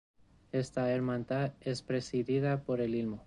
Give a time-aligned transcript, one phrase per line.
[0.51, 3.19] Esta hermandad es presidida por el Ilmo.